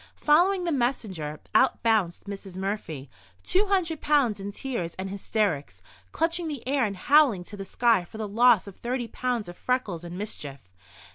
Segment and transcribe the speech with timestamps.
[0.15, 2.57] Following the messenger, out bounced Mrs.
[2.57, 8.03] Murphy—two hundred pounds in tears and hysterics, clutching the air and howling to the sky
[8.03, 10.61] for the loss of thirty pounds of freckles and mischief.